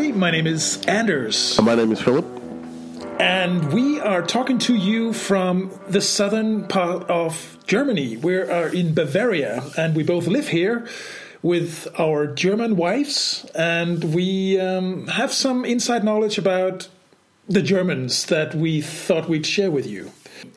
[0.00, 0.18] everybody.
[0.18, 1.58] My name is Anders.
[1.58, 2.24] And my name is Philip.
[3.18, 8.16] And we are talking to you from the southern part of Germany.
[8.16, 10.88] We are in Bavaria, and we both live here
[11.42, 16.88] with our German wives, and we um, have some inside knowledge about
[17.46, 20.12] the Germans that we thought we'd share with you.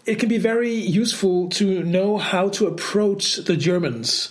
[0.06, 4.30] It can be very useful to know how to approach the Germans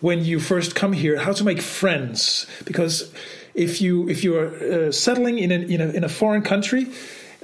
[0.00, 3.12] when you first come here, how to make friends, because
[3.54, 6.86] if you if you are uh, settling in a, in a in a foreign country,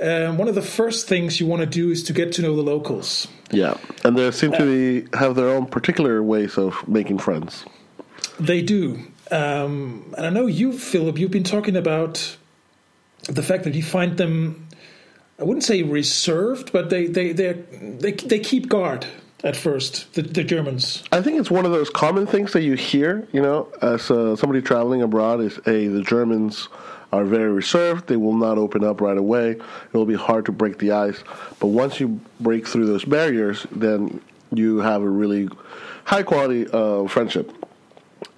[0.03, 2.57] um, one of the first things you want to do is to get to know
[2.57, 3.29] the locals.
[3.51, 7.65] Yeah, and they seem to be, have their own particular ways of making friends.
[8.39, 11.19] They do, um, and I know you, Philip.
[11.19, 12.37] You've been talking about
[13.25, 14.69] the fact that you find them.
[15.41, 19.07] I wouldn't say reserved, but they they they they, they keep guard
[19.45, 21.05] at first, the, the, Germans.
[21.13, 24.35] I think it's one of those common things that you hear, you know, as uh,
[24.37, 26.69] somebody traveling abroad is, hey, the Germans
[27.13, 28.09] are very reserved.
[28.09, 29.53] They will not open up right away.
[29.53, 31.23] It will be hard to break the ice.
[31.61, 34.21] But once you break through those barriers, then
[34.53, 35.49] you have a really
[36.05, 37.53] high quality uh, friendship.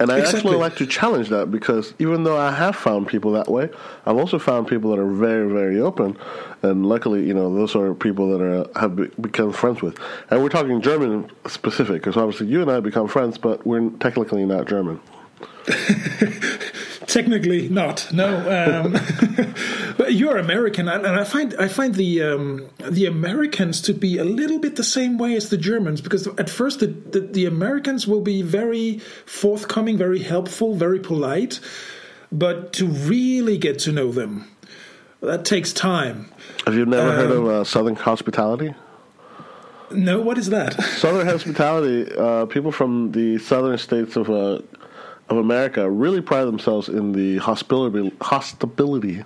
[0.01, 0.39] And I exactly.
[0.39, 3.69] actually like to challenge that because even though I have found people that way,
[4.07, 6.17] I've also found people that are very, very open.
[6.63, 9.99] And luckily, you know, those are people that are have be, become friends with.
[10.31, 14.43] And we're talking German specific because obviously you and I become friends, but we're technically
[14.43, 14.99] not German.
[17.11, 18.07] Technically not.
[18.13, 18.93] No, um,
[19.97, 24.23] but you're American, and I find I find the um, the Americans to be a
[24.23, 28.07] little bit the same way as the Germans because at first the, the, the Americans
[28.07, 31.59] will be very forthcoming, very helpful, very polite,
[32.31, 34.49] but to really get to know them,
[35.19, 36.31] that takes time.
[36.65, 38.73] Have you never um, heard of uh, Southern hospitality?
[39.91, 40.81] No, what is that?
[40.81, 42.09] Southern hospitality.
[42.15, 44.61] Uh, people from the southern states of uh,
[45.31, 49.23] of America really pride themselves in the hospitality, hospitality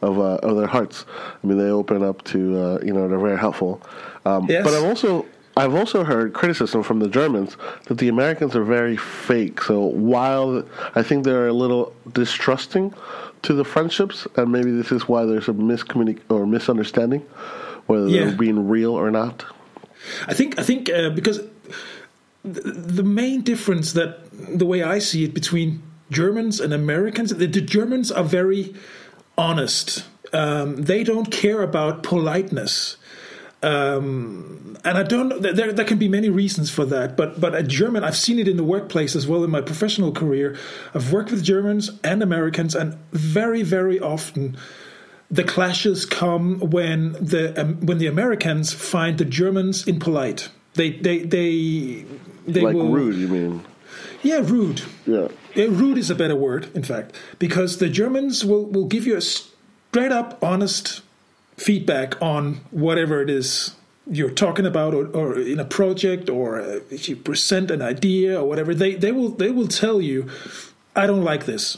[0.00, 1.04] of uh, of their hearts.
[1.42, 3.82] I mean, they open up to uh, you know they're very helpful.
[4.24, 4.64] Um, yes.
[4.64, 5.26] But I've also
[5.56, 9.60] I've also heard criticism from the Germans that the Americans are very fake.
[9.62, 10.64] So while
[10.94, 12.94] I think they're a little distrusting
[13.42, 17.26] to the friendships, and maybe this is why there's a miscommunic or misunderstanding
[17.86, 18.26] whether yeah.
[18.26, 19.44] they're being real or not.
[20.28, 21.40] I think I think uh, because
[22.42, 27.60] the main difference that the way I see it between Germans and Americans, the, the
[27.60, 28.74] Germans are very
[29.36, 30.04] honest.
[30.32, 32.96] Um, they don't care about politeness.
[33.62, 35.42] Um, and I don't.
[35.42, 38.48] There, there can be many reasons for that, but but a German, I've seen it
[38.48, 40.56] in the workplace as well in my professional career.
[40.94, 44.56] I've worked with Germans and Americans, and very very often
[45.30, 50.48] the clashes come when the um, when the Americans find the Germans impolite.
[50.80, 52.06] They they they
[52.46, 53.16] they like will, rude.
[53.16, 53.64] You mean?
[54.22, 54.80] Yeah, rude.
[55.04, 55.28] Yeah.
[55.54, 55.66] yeah.
[55.68, 59.20] Rude is a better word, in fact, because the Germans will will give you a
[59.20, 61.02] straight up, honest
[61.58, 63.76] feedback on whatever it is
[64.10, 68.40] you're talking about, or, or in a project, or uh, if you present an idea
[68.40, 68.74] or whatever.
[68.74, 70.30] They they will they will tell you,
[70.96, 71.76] I don't like this.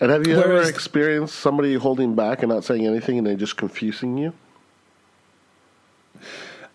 [0.00, 3.36] And have you Whereas, ever experienced somebody holding back and not saying anything, and then
[3.36, 4.32] just confusing you?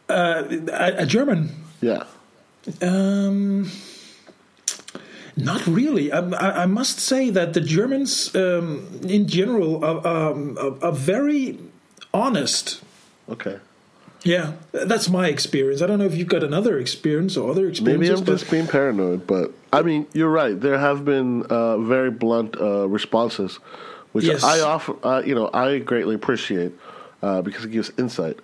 [0.10, 1.52] Uh, a, a German.
[1.82, 2.04] Yeah.
[2.82, 3.70] Um,
[5.36, 6.12] not really.
[6.12, 11.60] I, I, must say that the Germans, um, in general, are, um, are, are, very
[12.14, 12.82] honest.
[13.30, 13.60] Okay.
[14.24, 15.82] Yeah, that's my experience.
[15.82, 18.10] I don't know if you've got another experience or other experiences.
[18.10, 20.60] Maybe I'm just being paranoid, but I mean, you're right.
[20.60, 23.60] There have been uh, very blunt uh, responses,
[24.14, 24.44] which yes.
[24.44, 24.96] I offer.
[25.06, 26.74] Uh, you know, I greatly appreciate
[27.22, 28.40] uh, because it gives insight.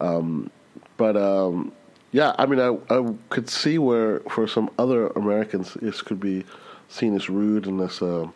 [0.00, 0.50] Um,
[0.98, 1.72] but um,
[2.12, 6.44] yeah, I mean, I, I could see where for some other Americans this could be
[6.88, 8.28] seen as rude and as, uh,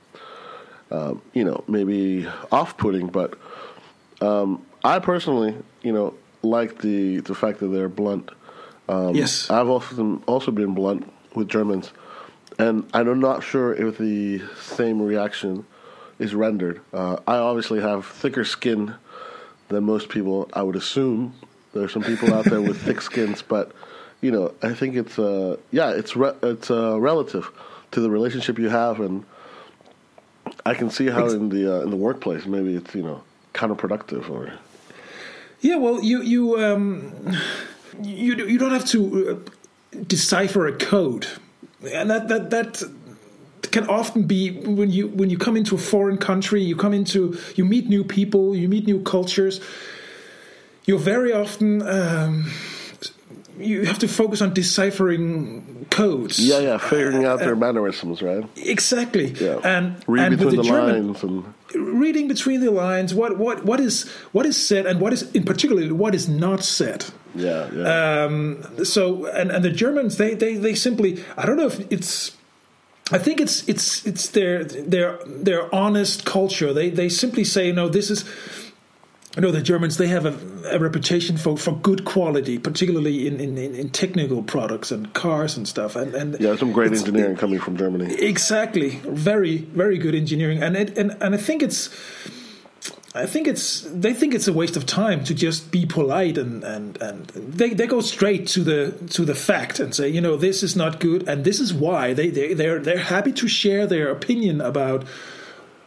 [0.91, 3.09] uh, you know, maybe off-putting.
[3.09, 3.39] But
[4.23, 8.31] um, I personally, you know, like the the fact that they're blunt.
[8.89, 11.93] Um, yes, I've often also been blunt with Germans,
[12.59, 15.67] and I'm not sure if the same reaction
[16.19, 16.81] is rendered.
[16.93, 18.95] Uh, I obviously have thicker skin
[19.69, 21.35] than most people, I would assume,
[21.73, 23.73] there are some people out there with thick skins, but
[24.21, 27.51] you know, I think it's uh, yeah, it's re- it's uh, relative
[27.93, 29.25] to the relationship you have, and
[30.65, 33.23] I can see how in the uh, in the workplace maybe it's you know
[33.55, 34.53] counterproductive or.
[35.61, 37.37] Yeah, well, you you um,
[38.03, 39.01] you you don't have to
[39.95, 41.27] uh, decipher a code,
[41.93, 42.83] and that that that
[43.71, 47.39] can often be when you when you come into a foreign country, you come into
[47.57, 49.61] you meet new people, you meet new cultures
[50.85, 52.51] you're very often um,
[53.59, 56.39] you have to focus on deciphering codes.
[56.39, 58.45] Yeah, yeah, figuring out their mannerisms, right?
[58.57, 59.29] Exactly.
[59.33, 63.65] Yeah, And read and between the, German, lines and reading between the lines, what what
[63.65, 67.05] what is what is said and what is in particular what is not said.
[67.35, 68.85] yeah, yeah.
[68.85, 72.37] So and and the Germans they they they simply I don't know if it's.
[73.11, 76.73] I think it's it's it's their their their honest culture.
[76.73, 77.89] They they simply say no.
[77.89, 78.25] This is
[79.35, 83.41] I know the Germans they have a, a reputation for, for good quality, particularly in,
[83.41, 85.97] in, in technical products and cars and stuff.
[85.97, 88.15] And, and yeah, some great engineering coming from Germany.
[88.15, 91.89] Exactly, very very good engineering, and it, and and I think it's.
[93.15, 96.65] I think it's they think it's a waste of time to just be polite and,
[96.65, 100.35] and, and they, they go straight to the to the fact and say you know
[100.39, 103.87] this is not good and this is why they they they're they're happy to share
[103.87, 105.05] their opinion about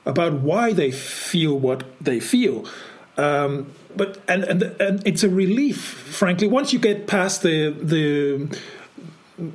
[0.06, 2.68] about why they feel what they feel
[3.18, 6.48] um, but and, and and it's a relief frankly.
[6.48, 8.60] Once you get past the the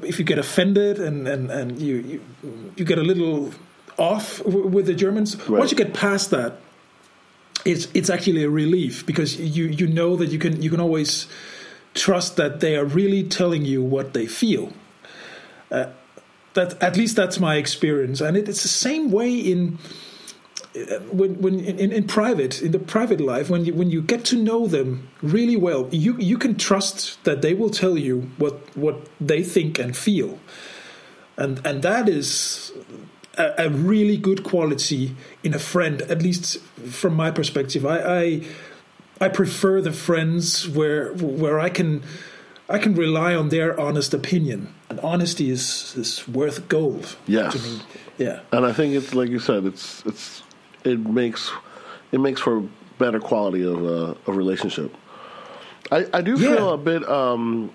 [0.03, 2.21] if you get offended and and and you you,
[2.77, 3.53] you get a little
[3.99, 5.59] off w- with the Germans Right.
[5.59, 6.57] once you get past that
[7.65, 11.27] it's it's actually a relief because you you know that you can you can always
[11.95, 14.73] trust that they are really telling you what they feel.
[15.71, 15.87] Uh,
[16.55, 18.21] that at least that's my experience.
[18.21, 19.79] And it, it's the same way in
[21.11, 24.37] when when in, in, private in the private life when you when you get to
[24.37, 28.97] know them really well you you can trust that they will tell you what what
[29.21, 30.39] they think and feel.
[31.37, 32.73] And and that is
[33.37, 36.59] a, a really good quality in a friend at least
[36.91, 37.85] from my perspective.
[37.85, 38.43] I i,
[39.21, 42.03] I prefer the friends where where i can
[42.69, 44.73] i can rely on their honest opinion.
[44.89, 47.53] And honesty is is worth gold Yes.
[47.55, 47.81] to me.
[48.19, 48.41] Yeah.
[48.53, 50.43] And I think it's like you said, it's it's
[50.85, 51.51] it makes
[52.13, 52.63] it makes for
[52.99, 54.95] better quality of uh, of relationship.
[55.93, 56.75] I, I do feel Yeah.
[56.75, 57.71] a bit um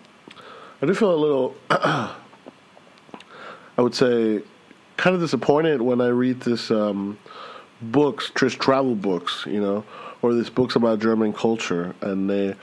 [0.82, 2.16] I do feel a little I
[3.78, 4.42] would say
[4.98, 7.18] kind of disappointed when I read this um
[7.82, 9.84] books, just travel books, you know,
[10.22, 12.56] or these books about German culture and they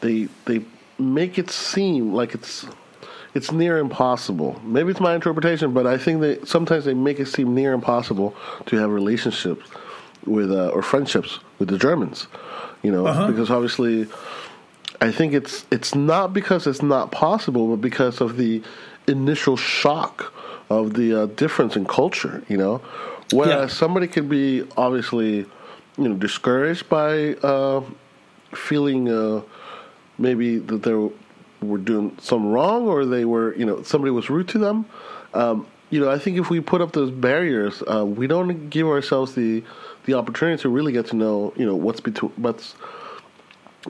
[0.00, 0.64] they they
[0.98, 2.66] make it seem like it's
[3.34, 4.60] it's near impossible.
[4.64, 8.34] Maybe it's my interpretation, but I think that sometimes they make it seem near impossible
[8.66, 9.68] to have relationships
[10.26, 12.26] with uh, or friendships with the Germans.
[12.82, 13.26] You know, Uh-huh.
[13.30, 14.06] because obviously,
[15.00, 18.62] I think it's it's not because it's not possible, but because of the
[19.06, 20.32] initial shock
[20.68, 22.42] of the uh, difference in culture.
[22.48, 22.80] You know,
[23.32, 23.78] whereas Yeah.
[23.82, 25.46] somebody could be obviously,
[25.98, 27.82] you know, discouraged by uh,
[28.54, 29.42] feeling uh,
[30.18, 30.96] maybe that they
[31.62, 34.86] were doing some wrong or they were, you know, somebody was rude to them.
[35.34, 38.86] Um, you know, I think if we put up those barriers, uh, we don't give
[38.86, 39.62] ourselves the
[40.04, 42.74] the opportunity to really get to know, you know, what's between what's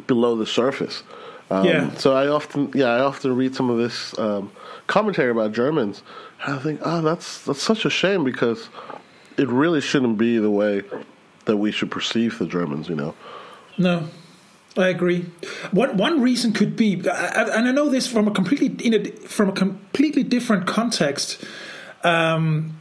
[0.07, 1.03] below the surface.
[1.51, 1.95] Um, Yeah.
[1.97, 4.51] So I often, yeah, I often read some of this um,
[4.87, 6.03] commentary about Germans,
[6.45, 8.69] and I think, oh, that's that's such a shame because
[9.37, 10.83] it really shouldn't be the way
[11.47, 12.89] that we should perceive the Germans.
[12.89, 13.15] You know.
[13.79, 14.09] No,
[14.79, 15.25] I agree.
[15.73, 18.95] One one reason could be, I- I- and I know this from a completely in
[18.95, 21.45] a, from a completely different context.
[22.05, 22.77] Um,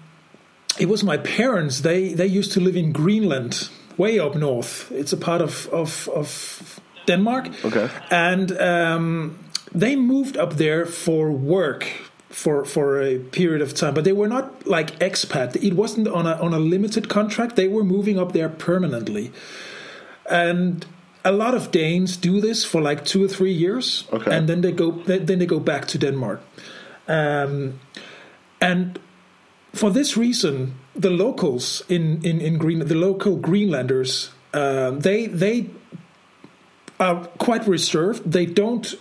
[0.80, 1.81] it was my parents.
[1.81, 4.91] They they used to live in Greenland, way up north.
[4.91, 7.50] It's a part of of, of Denmark.
[7.65, 7.89] Okay.
[8.12, 9.38] and um,
[9.80, 11.85] they moved up there for work
[12.30, 15.56] for for a period of time, but they were not like expat.
[15.64, 17.56] It wasn't on a on a limited contract.
[17.56, 19.31] They were moving up there permanently,
[20.30, 20.85] and
[21.23, 24.31] a lot of Danes do this for like two or three years, Okay.
[24.38, 26.40] and then they go then they go back to Denmark,
[27.07, 27.80] um,
[28.61, 28.99] and
[29.73, 35.66] for this reason, the locals in in in Green the local Greenlanders um, they they
[36.99, 38.31] are quite reserved.
[38.31, 38.95] They don't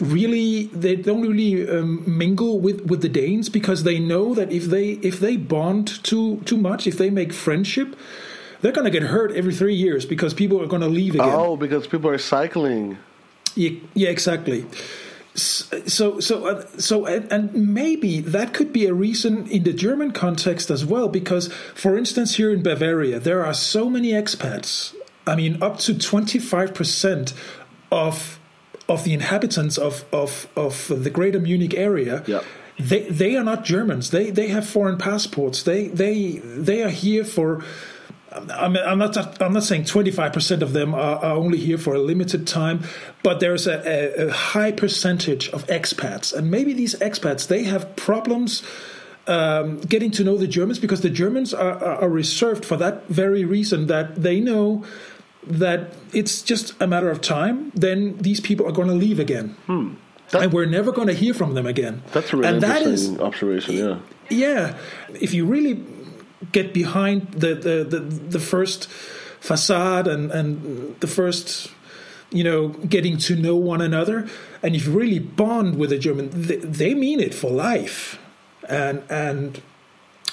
[0.00, 4.64] really they don't really um, mingle with with the Danes because they know that if
[4.64, 7.96] they if they bond too too much, if they make friendship,
[8.62, 11.28] they're going to get hurt every three years because people are going to leave again.
[11.30, 12.96] Oh, because people are cycling.
[13.54, 14.64] Yeah, yeah, exactly.
[15.34, 20.12] So, so, uh, so, and, and maybe that could be a reason in the German
[20.12, 24.94] context as well, because, for instance, here in Bavaria, there are so many expats.
[25.26, 27.34] I mean, up to twenty five percent
[27.90, 28.38] of
[28.88, 32.22] of the inhabitants of of of the Greater Munich area.
[32.26, 32.42] Yeah.
[32.78, 34.10] They they are not Germans.
[34.10, 35.62] They they have foreign passports.
[35.62, 37.64] They they they are here for.
[38.32, 39.42] I'm, I'm not.
[39.42, 42.84] I'm not saying 25 percent of them are, are only here for a limited time,
[43.22, 47.94] but there's a, a, a high percentage of expats, and maybe these expats they have
[47.96, 48.62] problems
[49.26, 53.44] um, getting to know the Germans because the Germans are, are, reserved for that very
[53.44, 54.84] reason that they know
[55.46, 57.70] that it's just a matter of time.
[57.74, 59.56] Then these people are going to leave again.
[60.30, 62.02] That, and we're never going to hear from them again.
[62.12, 63.74] That's a really and interesting observation.
[63.74, 63.98] Yeah,
[64.30, 64.78] yeah.
[65.20, 65.84] If you really
[66.50, 68.88] get behind the the the, the first
[69.40, 71.70] facade and and the first
[72.30, 74.28] you know getting to know one another
[74.62, 78.18] and if you really bond with a german they, they mean it for life
[78.68, 79.60] and and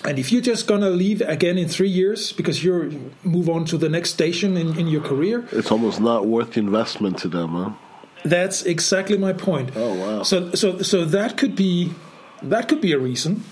[0.05, 2.89] and if you're just gonna leave again in three years because you're
[3.23, 6.61] move on to the next station in, in your career, it's almost not worth the
[6.61, 7.71] investment to them, huh?
[8.23, 9.71] That's exactly my point.
[9.75, 10.23] Oh wow!
[10.23, 11.91] So so so that could be
[12.41, 13.43] that could be a reason.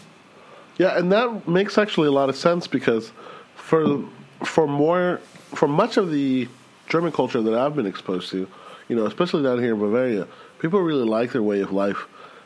[0.77, 3.12] Yeah, and that makes actually a lot of sense because
[3.55, 4.03] for
[4.43, 5.19] for more
[5.55, 6.48] for much of the
[6.88, 8.48] German culture that I've been exposed to,
[8.88, 10.27] you know, especially down here in Bavaria,
[10.60, 12.05] people really like their way of life.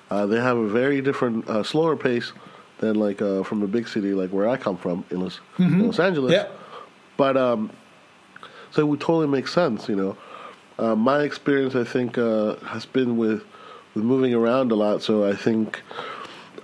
[0.09, 2.33] Uh, they have a very different, uh, slower pace
[2.79, 5.81] than like uh, from a big city like where I come from in Los, mm-hmm.
[5.81, 6.33] Los Angeles.
[6.33, 6.47] Yeah.
[7.17, 7.71] But um,
[8.71, 10.17] so it would totally make sense, you know.
[10.79, 13.43] Uh, my experience, I think, uh, has been with
[13.93, 15.01] with moving around a lot.
[15.03, 15.81] So I think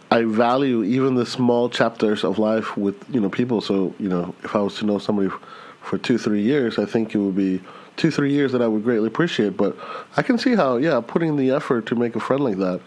[0.10, 3.62] I value even the small chapters of life with you know people.
[3.62, 5.30] So you know, if I was to know somebody
[5.82, 7.62] for two, three years, I think it would be
[7.98, 9.58] two, three years that I would greatly appreciate.
[9.58, 9.76] But
[10.16, 12.80] I can see how, yeah, putting the effort to make a friend like that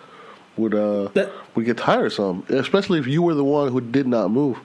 [0.56, 4.30] would uh, that, would get tiresome, especially if you were the one who did not
[4.30, 4.58] move.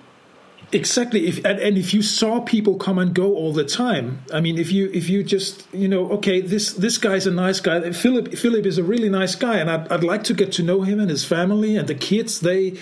[0.72, 1.28] Exactly.
[1.28, 4.58] If and, and, if you saw people come and go all the time, I mean,
[4.58, 7.92] if you if you just you know, okay, this this guy's a nice guy.
[7.92, 10.82] Philip Philip is a really nice guy, and I'd, I'd like to get to know
[10.82, 12.40] him and his family and the kids.
[12.40, 12.78] They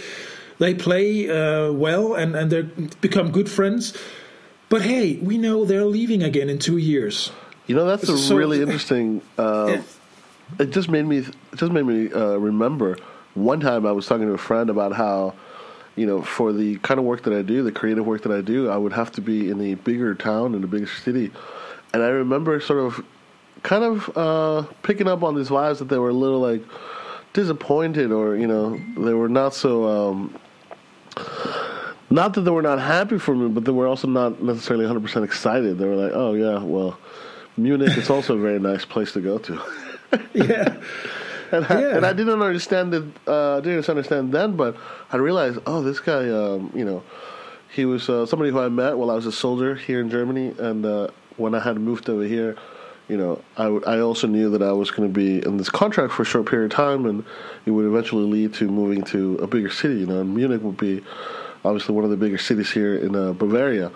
[0.59, 2.61] they play uh, well and and they
[3.01, 3.97] become good friends.
[4.69, 7.31] But hey, we know they're leaving again in two years.
[7.67, 9.21] You know, that's a so, really interesting.
[9.37, 9.81] Uh, yeah
[10.59, 12.97] it just made me it just made me uh, remember
[13.33, 15.33] one time I was talking to a friend about how
[15.95, 18.41] you know for the kind of work that I do, the creative work that I
[18.41, 21.31] do, I would have to be in a bigger town in a bigger city,
[21.93, 23.05] and I remember sort of
[23.63, 26.63] kind of uh, picking up on these vibes that they were a little like
[27.33, 29.87] disappointed or you know they were not so.
[29.87, 30.39] Um,
[32.09, 35.23] not that they were not happy for me, but they were also not necessarily 100%
[35.23, 35.79] excited.
[35.79, 36.99] They were like, "Oh yeah, well,
[37.57, 39.61] Munich is also a very nice place to go to."
[40.33, 40.75] yeah.
[41.53, 41.95] And I, yeah.
[41.97, 43.03] and I didn't understand it.
[43.27, 44.75] Uh, didn't understand then, but
[45.11, 47.03] I realized, oh, this guy, um, you know,
[47.71, 50.55] he was uh, somebody who I met while I was a soldier here in Germany,
[50.57, 52.57] and uh, when I had moved over here,
[53.07, 55.69] you know, I, w- I also knew that I was going to be in this
[55.69, 57.23] contract for a short period of time, and
[57.67, 59.99] it would eventually lead to moving to a bigger city.
[59.99, 61.03] You know, and Munich would be
[61.63, 63.91] obviously one of the bigger cities here in uh, Bavaria.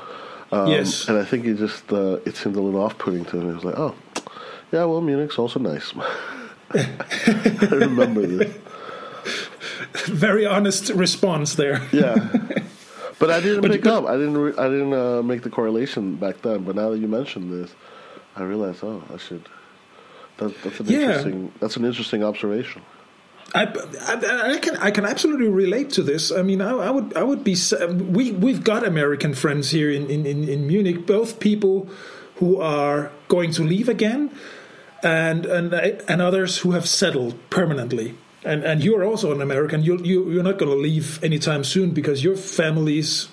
[0.51, 3.51] Um, yes, and I think it just uh, it seemed a little off-putting to me.
[3.51, 3.95] I was like, oh,
[4.71, 5.93] yeah, well, Munich's also nice.
[6.73, 8.55] I remember this.
[10.07, 11.81] Very honest response there.
[11.91, 12.15] yeah,
[13.19, 14.05] but I didn't but, pick up.
[14.05, 14.37] I didn't.
[14.37, 16.63] Re- I didn't uh, make the correlation back then.
[16.63, 17.73] But now that you mentioned this,
[18.35, 18.83] I realize.
[18.83, 19.47] Oh, I should.
[20.37, 20.99] That, that's an yeah.
[20.99, 21.51] interesting.
[21.59, 22.81] That's an interesting observation.
[23.55, 26.31] I, I, I, can I can absolutely relate to this.
[26.31, 27.55] I mean, I, I, would I would be
[27.89, 31.89] we we've got American friends here in, in, in Munich, both people
[32.35, 34.31] who are going to leave again,
[35.03, 38.15] and and and others who have settled permanently.
[38.43, 39.83] And and you're also an American.
[39.83, 43.29] You you you're not going to leave anytime soon because your family's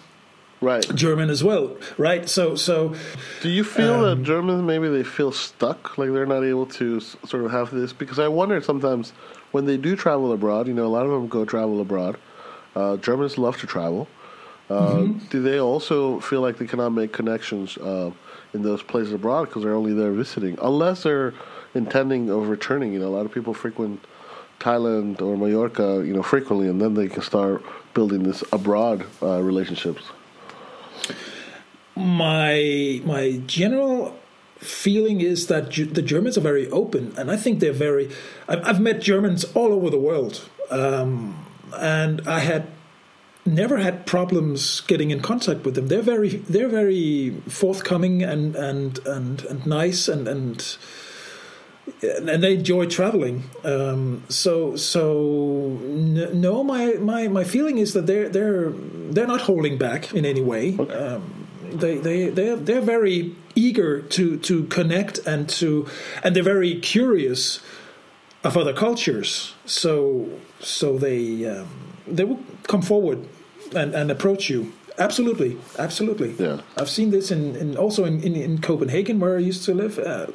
[0.60, 2.28] right German as well, right?
[2.28, 2.94] So so.
[3.42, 7.00] Do you feel um, that Germans maybe they feel stuck, like they're not able to
[7.00, 7.92] sort of have this?
[7.92, 9.12] Because I wonder sometimes
[9.52, 10.66] when they do travel abroad.
[10.66, 12.16] You know, a lot of them go travel abroad.
[12.74, 14.08] Uh, Germans love to travel.
[14.68, 15.26] Uh, mm-hmm.
[15.28, 18.10] Do they also feel like they cannot make connections uh,
[18.54, 21.34] in those places abroad because they're only there visiting, unless they're
[21.74, 22.92] intending of returning.
[22.92, 24.04] You know, a lot of people frequent
[24.60, 27.62] Thailand or Mallorca, you know, frequently, and then they can start
[27.92, 30.02] building this abroad uh, relationships.
[31.96, 34.18] My my general
[34.58, 38.10] feeling is that the Germans are very open, and I think they're very.
[38.48, 42.68] I've met Germans all over the world, um, and I had
[43.46, 45.88] never had problems getting in contact with them.
[45.88, 50.76] They're very they're very forthcoming and and and, and nice and and
[52.02, 53.44] and they enjoy traveling.
[53.62, 59.78] Um, so so no, my, my my feeling is that they're they're they're not holding
[59.78, 60.76] back in any way.
[60.78, 60.94] Okay.
[60.94, 65.86] Um, they they they're, they're very eager to to connect and to
[66.22, 67.60] and they're very curious
[68.42, 69.54] of other cultures.
[69.66, 70.28] So
[70.60, 71.68] so they um,
[72.06, 73.26] they will come forward
[73.74, 74.72] and, and approach you.
[74.96, 76.34] Absolutely, absolutely.
[76.38, 79.74] Yeah, I've seen this in, in also in, in, in Copenhagen where I used to
[79.74, 79.98] live.
[79.98, 80.26] Uh,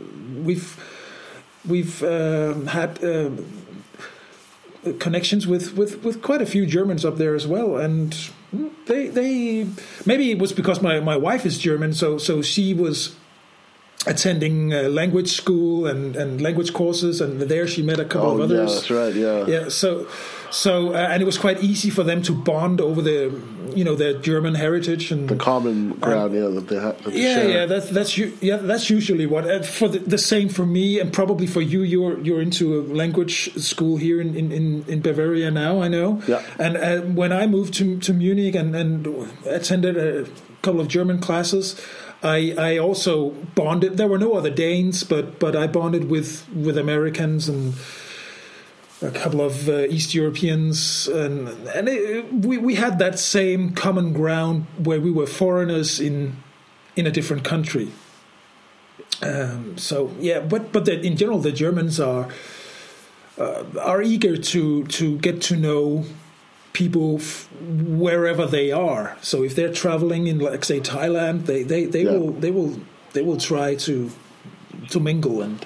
[0.44, 0.78] we've
[1.68, 3.32] we've uh, had uh,
[5.00, 8.16] connections with, with, with quite a few Germans up there as well, and
[8.88, 9.68] they they
[10.06, 13.16] maybe it was because my, my wife is German, so so she was
[14.08, 18.42] attending uh, language school and, and language courses, and there she met a couple Oh,
[18.42, 18.76] of yeah, others.
[18.76, 19.14] that's right.
[19.14, 19.46] Yeah.
[19.46, 20.08] Yeah, so
[20.52, 23.32] so uh, and it was quite easy for them to bond over the
[23.76, 27.04] you know their German heritage and The common ground, yeah, that they have.
[27.04, 27.50] That they yeah, share.
[27.50, 29.46] yeah, that's that's yeah, that's usually what.
[29.50, 31.82] Uh, for the, the same for me, and probably for you.
[31.84, 35.82] You're you're into a language school here in, in, in, in Bavaria now.
[35.82, 36.22] I know.
[36.28, 36.42] Yeah.
[36.58, 39.06] And uh, when I moved to to Munich and, and
[39.46, 40.26] attended a
[40.62, 41.80] couple of German classes,
[42.22, 43.98] I I also bonded.
[43.98, 47.76] There were no other Danes, but but I bonded with with Americans and
[49.02, 54.14] a couple of uh, East Europeans, and and it, we we had that same common
[54.14, 56.36] ground where we were foreigners in
[56.96, 57.92] in a different country.
[59.22, 62.28] Um, so yeah, but but the, in general, the Germans are
[63.38, 66.04] uh, are eager to to get to know
[66.74, 69.18] people f- wherever they are.
[69.22, 72.12] So if they're traveling in, like say Thailand, they they, they Yeah.
[72.12, 72.80] will they will
[73.14, 74.12] they will try to
[74.90, 75.66] to mingle and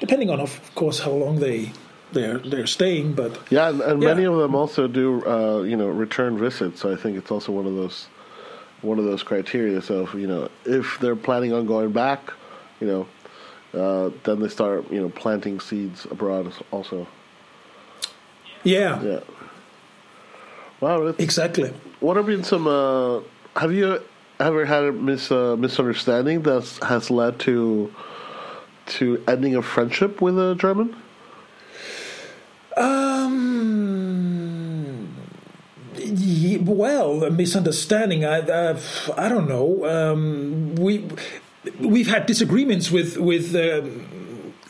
[0.00, 1.72] depending on of course how long they
[2.12, 4.08] they're they're staying, but Yeah, and, and Yeah.
[4.14, 6.80] many of them also do, uh, you know, return visits.
[6.80, 8.06] So I think it's also one of those,
[8.82, 9.82] one of those criteria.
[9.82, 12.20] So if, you know, if they're planning on going back,
[12.80, 13.06] you know,
[13.74, 17.08] uh, then they start, you know, planting seeds abroad also.
[18.62, 19.20] yeah, Yeah.
[20.84, 21.14] Wow.
[21.18, 21.72] Exactly.
[22.00, 22.66] what have been some?
[22.66, 23.20] Uh,
[23.56, 24.02] have you
[24.38, 27.90] ever had a mis, uh, misunderstanding that has led to
[28.98, 30.94] to ending a friendship with a German?
[32.76, 35.08] Um.
[35.96, 38.26] ye- Well, a misunderstanding.
[38.26, 38.76] I, I,
[39.16, 39.86] I don't know.
[39.86, 41.08] Um, we
[41.80, 44.06] we've had disagreements with with um,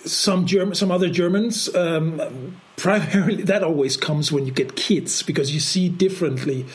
[0.04, 1.74] some German, some other Germans.
[1.74, 6.66] Um, primarily, that always comes when you get kids because you see differently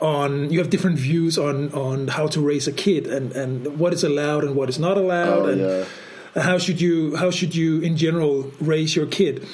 [0.00, 0.50] on.
[0.50, 4.04] You have different views on on how to raise a kid and and what is
[4.04, 6.42] allowed and what is not allowed Oh, and yeah.
[6.42, 9.46] how should you how should you in general raise your kid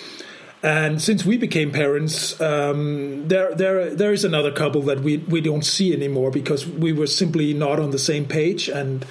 [0.63, 5.41] and since we became parents um, there there there is another couple that we we
[5.41, 9.05] don't see anymore because we were simply not on the same page and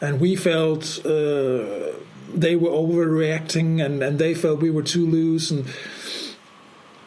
[0.00, 1.92] and we felt uh,
[2.34, 5.66] they were overreacting and and they felt we were too loose and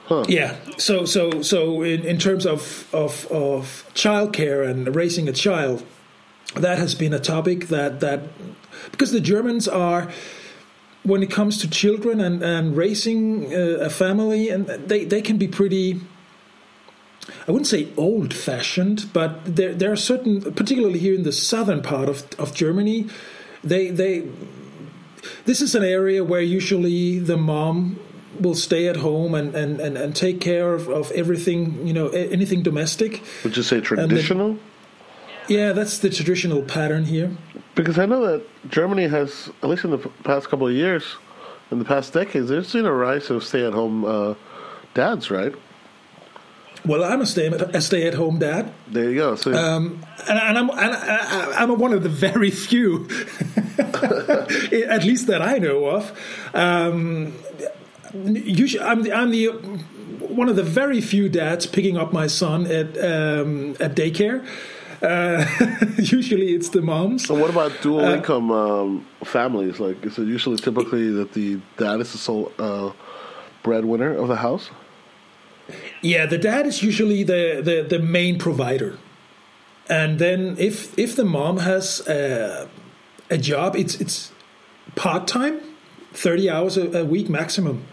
[0.08, 0.24] Huh.
[0.30, 0.56] yeah.
[0.78, 5.84] So so so in, in terms of of of childcare and raising a child,
[6.56, 8.22] that has been a topic that that
[8.92, 10.10] because the Germans are
[11.04, 15.38] when it comes to children and and raising uh, a family and they they can
[15.38, 16.00] be pretty
[17.46, 21.82] I wouldn't say old fashioned, but there there are certain particularly here in the southern
[21.82, 23.08] part of of Germany,
[23.62, 24.24] they they
[25.46, 28.00] this is an area where usually the mom
[28.40, 32.10] will stay at home and, and, and, and take care of, of everything, you know,
[32.10, 33.24] anything domestic.
[33.44, 34.60] Would you say then- traditional?
[35.48, 37.32] Yeah, that's the traditional pattern here.
[37.74, 41.16] Because I know that Germany has, at least in the past couple of years,
[41.72, 44.34] in the past decades, there's been a rise of stay-at-home uh,
[44.94, 45.54] dads, right?
[46.88, 49.36] Well, I'm a stay a stay at home dad, There you go.
[49.36, 53.08] So um, and, and I'm and I, I'm one of the very few,
[53.80, 56.18] at least that I know of.
[56.54, 57.34] Um,
[58.14, 59.48] usually, I'm the, I'm the
[60.20, 64.46] one of the very few dads picking up my son at um, at daycare.
[65.02, 65.46] Uh,
[65.98, 67.28] usually, it's the moms.
[67.28, 69.80] so what about dual uh, income um, families?
[69.80, 72.92] Like, is it usually typically that the dad is the sole uh,
[73.62, 74.70] breadwinner of the house?
[76.02, 78.98] Yeah, the dad is usually the, the, the main provider,
[79.90, 82.70] and then if if the mom has a,
[83.30, 84.32] a job, it's it's
[84.96, 85.60] part time,
[86.14, 87.86] thirty hours a, a week maximum,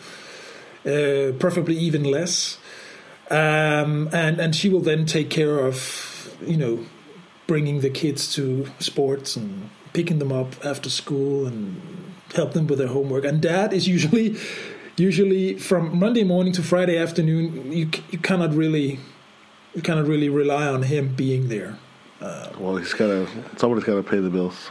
[0.86, 2.58] uh, preferably even less,
[3.30, 6.84] um, and and she will then take care of you know
[7.46, 11.80] bringing the kids to sports and picking them up after school and
[12.34, 13.24] help them with their homework.
[13.24, 14.36] And dad is usually
[14.96, 17.72] usually from Monday morning to Friday afternoon.
[17.72, 19.00] You you cannot really
[19.74, 21.78] you cannot really rely on him being there.
[22.58, 23.28] Well, he's got to.
[23.56, 24.70] Somebody's got to pay the bills.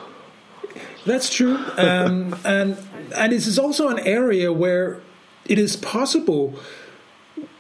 [1.05, 2.77] That's true, um, and
[3.15, 5.01] and this is also an area where
[5.45, 6.55] it is possible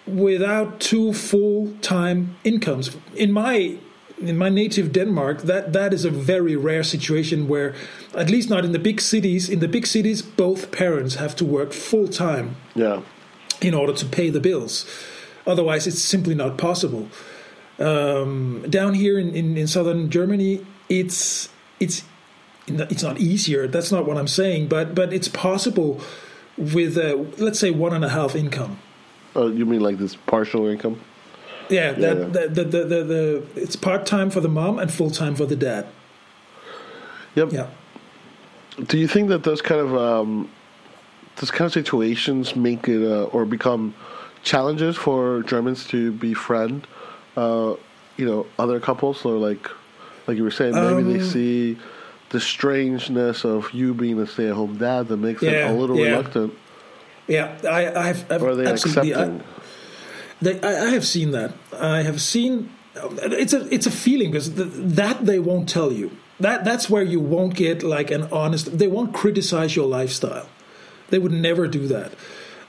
[0.07, 2.95] without two full time incomes.
[3.15, 3.77] In my
[4.27, 7.73] in my native Denmark, that that is a very rare situation where,
[8.15, 9.49] at least not in the big cities.
[9.49, 13.01] In the big cities, both parents have to work full time Yeah.
[13.61, 14.85] in order to pay the bills.
[15.45, 17.07] Otherwise, it's simply not possible.
[17.79, 20.59] Um, down here in, in, in southern Germany,
[20.89, 22.03] it's it's
[22.67, 23.67] it's not easier.
[23.67, 25.99] That's not what I'm saying, but but it's possible
[26.57, 28.77] with uh, let's say one and a half income.
[29.35, 30.95] Oh, you mean like this partial income?
[31.69, 32.23] Yeah, that, Yeah.
[32.25, 35.45] The, the, the, the, the it's part time for the mom and full time for
[35.45, 35.87] the dad.
[37.35, 37.51] Yep.
[37.51, 37.67] Yeah,
[38.87, 40.49] do you think that those kind of um,
[41.37, 43.93] those kind of situations make it uh, or become
[44.43, 46.85] challenges for Germans to befriend,
[47.37, 47.73] uh,
[48.17, 49.67] you know, other couples or like,
[50.27, 51.77] like you were saying, maybe Um, they see
[52.29, 56.17] the strangeness of you being a stay-at-home dad that makes Yeah, them a little yeah.
[56.17, 56.53] reluctant,
[57.27, 59.15] Yeah, I, I've, I've or are they absolutely.
[59.15, 59.43] I, accepting?
[60.43, 61.53] They, I, I have seen that.
[61.79, 62.69] I have seen.
[62.95, 66.11] It's a it's a feeling because th- that they won't tell you.
[66.39, 68.77] That that's where you won't get like an honest.
[68.77, 70.47] They won't criticize your lifestyle.
[71.09, 72.13] They would never do that.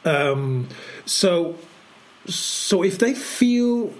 [0.04, 0.68] Um,
[1.04, 1.56] so
[2.26, 3.92] so if they feel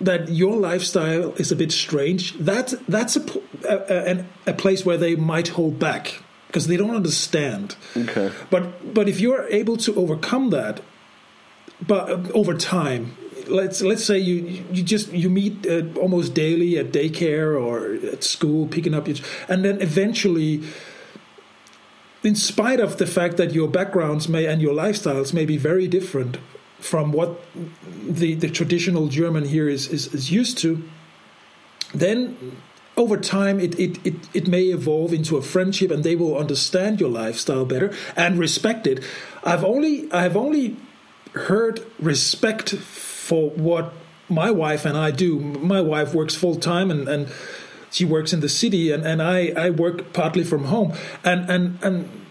[0.00, 3.24] that your lifestyle is a bit strange, that that's a
[3.68, 7.76] a, a, a place where they might hold back because they don't understand.
[7.96, 8.30] Okay.
[8.50, 10.80] But but if you're able to overcome that,
[11.84, 13.16] but uh, over time,
[13.48, 18.24] let's let's say you you just you meet uh, almost daily at daycare or at
[18.24, 19.16] school, picking up your,
[19.48, 20.62] and then eventually.
[22.22, 25.86] In spite of the fact that your backgrounds may and your lifestyles may be very
[25.86, 26.38] different
[26.80, 27.40] from what
[28.04, 30.82] the, the traditional German here is, is, is used to,
[31.94, 32.56] then
[32.96, 37.00] over time it, it, it, it may evolve into a friendship and they will understand
[37.00, 39.02] your lifestyle better and respect it.
[39.44, 40.76] I've only I've only
[41.36, 43.92] heard respect for what
[44.28, 45.38] my wife and I do.
[45.38, 47.28] My wife works full time and, and
[47.90, 50.94] she works in the city and, and I, I work partly from home.
[51.24, 52.26] And and, and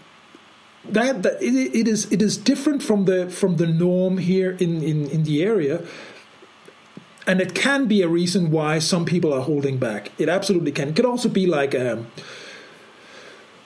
[0.84, 4.82] that, that it, it is it is different from the from the norm here in,
[4.82, 5.82] in, in the area
[7.26, 10.12] and it can be a reason why some people are holding back.
[10.18, 10.90] It absolutely can.
[10.90, 12.06] It could also be like, um,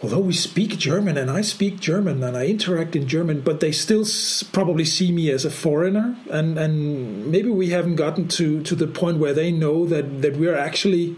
[0.02, 3.72] although we speak German and I speak German and I interact in German, but they
[3.72, 8.62] still s- probably see me as a foreigner, and and maybe we haven't gotten to
[8.62, 11.16] to the point where they know that that we're actually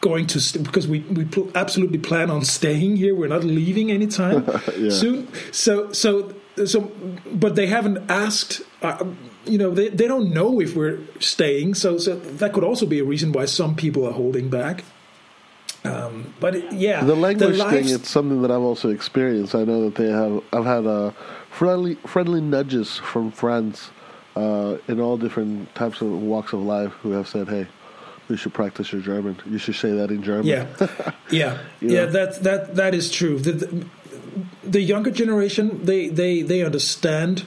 [0.00, 3.14] going to st- because we we pl- absolutely plan on staying here.
[3.14, 4.44] We're not leaving anytime
[4.78, 4.90] Yeah.
[4.90, 5.28] soon.
[5.52, 6.32] So so
[6.64, 6.90] so,
[7.32, 8.62] but they haven't asked.
[8.82, 9.04] Uh,
[9.44, 11.74] you know, they, they don't know if we're staying.
[11.74, 14.84] So so that could also be a reason why some people are holding back.
[15.86, 19.54] Um, but it, yeah, The language thing it's something that I've also experienced.
[19.54, 20.42] I know that they have.
[20.52, 21.10] I've had uh,
[21.50, 23.90] friendly friendly nudges from friends
[24.36, 27.66] uh, in all different types of walks of life who have said, "Hey,
[28.28, 29.36] you should practice your German.
[29.46, 30.66] You should say that in German." Yeah,
[31.30, 32.06] yeah, You yeah.
[32.06, 33.38] That that that is true.
[33.38, 33.86] The, the,
[34.64, 37.44] the younger generation, they they they understand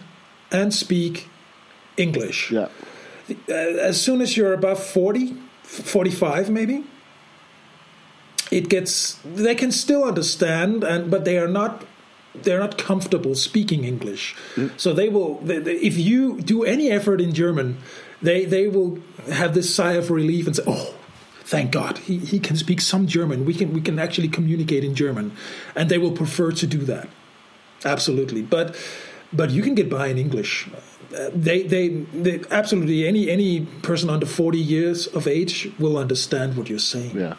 [0.52, 1.28] and speak
[1.98, 2.52] English.
[2.52, 2.70] yeah,
[3.30, 3.54] Uh,
[3.90, 6.84] as soon as you're above 40, 45 maybe,
[8.52, 11.86] it gets they can still understand and but they are not
[12.44, 14.36] they're not comfortable speaking English.
[14.78, 17.78] So they will they, they- if you do any effort in German,
[18.22, 19.00] they they will
[19.32, 20.94] have this sigh of relief and say, "Oh,
[21.44, 23.46] thank God, he, he can speak some German.
[23.46, 25.32] We can we can actually communicate in German."
[25.76, 27.08] And they will prefer to do that.
[27.86, 28.42] Absolutely.
[28.42, 28.76] But
[29.34, 30.68] but you can get by in English.
[31.16, 31.88] Uh, they, they
[32.24, 37.18] they absolutely any any person under 40 years of age will understand what you're saying.
[37.18, 37.36] yeah.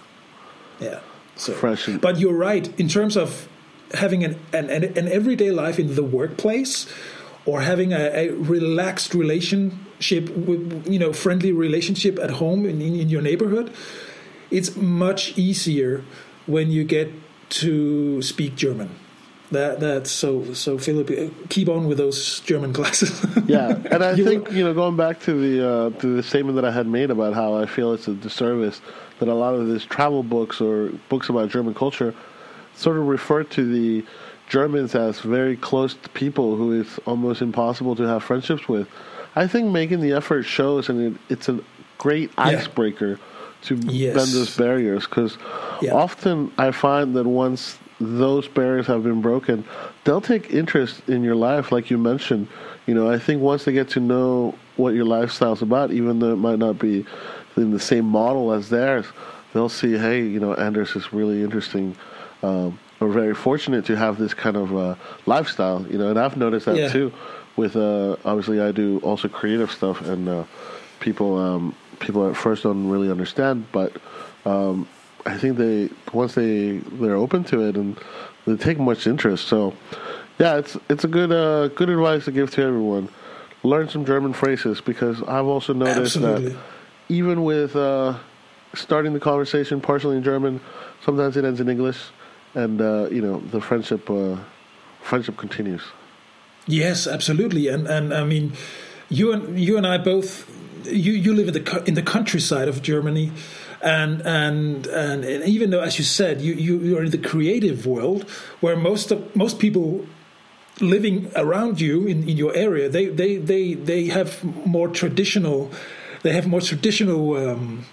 [0.80, 1.00] Yeah.
[1.36, 3.48] So, Fresh and- but you're right in terms of
[3.94, 6.86] having an, an, an, everyday life in the workplace
[7.44, 12.94] or having a, a relaxed relationship with, you know, friendly relationship at home in, in,
[12.94, 13.72] in your neighborhood.
[14.50, 16.04] It's much easier
[16.46, 17.10] when you get
[17.50, 18.90] to speak German.
[19.50, 23.10] That that's so so Philip uh, keep on with those German classes.
[23.46, 26.54] Yeah, and I You think you know, going back to the uh, to the statement
[26.54, 28.80] that I had made about how I feel it's a disservice
[29.20, 32.14] that a lot of these travel books or books about German culture
[32.74, 34.04] sort of refer to the
[34.48, 38.88] Germans as very close to people who it's almost impossible to have friendships with.
[39.36, 41.60] I think making the effort shows, and it, it's a
[41.98, 42.44] great Yeah.
[42.58, 43.20] icebreaker
[43.62, 44.14] to Yes.
[44.14, 45.36] bend those barriers because
[45.82, 45.92] Yeah.
[45.94, 49.62] often I find that once those barriers have been broken,
[50.04, 52.48] they'll take interest in your life, like you mentioned.
[52.86, 56.32] You know, I think once they get to know what your lifestyle's about, even though
[56.32, 57.04] it might not be
[57.56, 59.06] in the same model as theirs,
[59.52, 61.96] they'll see, hey, you know, Anders is really interesting.
[62.42, 64.94] Um, we're very fortunate to have this kind of uh,
[65.26, 66.88] lifestyle, you know, and I've noticed that Yeah.
[66.88, 67.12] too.
[67.56, 70.44] With uh, obviously, I do also creative stuff, and uh,
[71.00, 73.92] people um, people at first don't really understand, but
[74.46, 74.86] um,
[75.26, 77.98] I think they once they they're open to it and
[78.46, 79.48] they take much interest.
[79.48, 79.74] So
[80.38, 83.08] yeah, it's it's a good uh, good advice to give to everyone.
[83.62, 86.50] Learn some German phrases because I've also noticed Absolutely.
[86.52, 86.58] that
[87.10, 88.16] even with uh,
[88.74, 90.60] starting the conversation partially in German,
[91.04, 91.98] sometimes it ends in English,
[92.54, 94.36] and uh, you know the friendship uh,
[95.02, 95.82] friendship continues.
[96.66, 98.52] Yes, absolutely, and and I mean,
[99.08, 100.48] you and you and I both.
[100.84, 103.32] You you live in the in the countryside of Germany,
[103.82, 107.18] and and and, and even though, as you said, you, you you are in the
[107.18, 108.22] creative world
[108.60, 110.06] where most of most people
[110.80, 115.70] living around you in, in your area they, they they they have more traditional
[116.22, 117.84] they have more traditional um,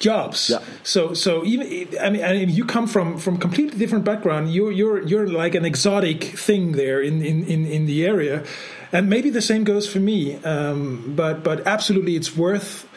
[0.00, 0.50] jobs.
[0.50, 0.58] Yeah.
[0.82, 4.52] So so even I mean, I mean you come from from completely different background.
[4.52, 8.44] You're you're you're like an exotic thing there in in in, in the area,
[8.92, 10.36] and maybe the same goes for me.
[10.44, 12.88] Um, but but absolutely, it's worth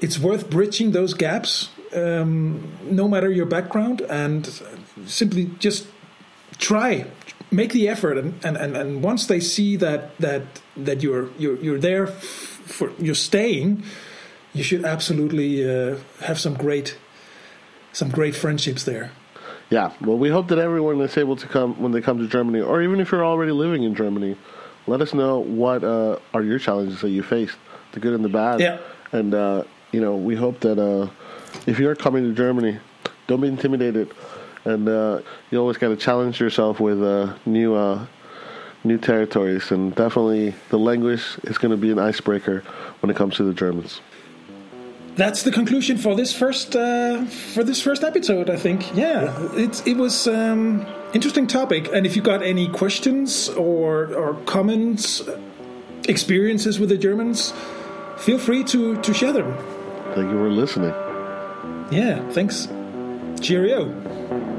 [0.00, 4.46] it's worth bridging those gaps, um, no matter your background, and
[5.06, 5.86] simply just
[6.58, 7.06] try
[7.50, 10.42] make the effort and, and, and, and once they see that that
[10.76, 12.08] that you're you're you're there
[12.68, 13.82] for you're staying
[14.54, 16.96] you should absolutely uh, have some great
[17.92, 19.10] some great friendships there
[19.70, 22.60] Yeah, well, we hope that everyone is able to come when they come to Germany,
[22.60, 24.34] or even if you're already living in Germany,
[24.86, 27.58] let us know what uh, are your challenges that you faced,
[27.92, 28.60] the good and the bad.
[28.60, 28.78] Yeah.
[29.12, 31.10] And uh, you know, we hope that uh,
[31.66, 32.78] if you're coming to Germany,
[33.26, 34.10] don't be intimidated,
[34.64, 38.06] and uh, you always got to challenge yourself with uh, new uh,
[38.84, 42.62] new territories, and definitely the language is going to be an icebreaker
[43.00, 44.00] when it comes to the Germans.
[45.18, 48.48] that's the conclusion for this first uh, for this first episode.
[48.48, 51.88] I think, yeah, it's it was um, interesting topic.
[51.92, 55.22] And if you got any questions or or comments,
[56.08, 57.52] experiences with the Germans,
[58.16, 59.52] feel free to to share them.
[60.14, 60.94] Thank you for listening.
[61.90, 62.68] Yeah, thanks.
[63.40, 64.57] Cheerio.